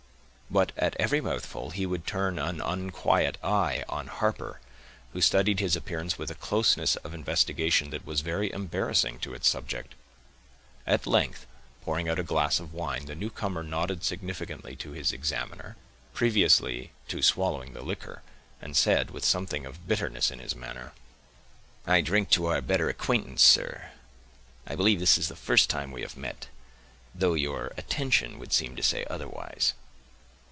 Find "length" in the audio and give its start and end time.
11.07-11.45